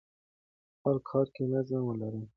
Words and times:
په 0.03 0.77
خپل 0.79 0.95
کار 1.09 1.27
کې 1.33 1.43
نظم 1.51 1.81
ولرئ. 1.85 2.23